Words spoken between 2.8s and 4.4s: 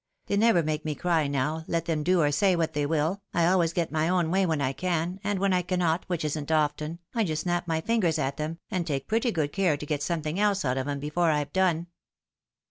will. I always get my own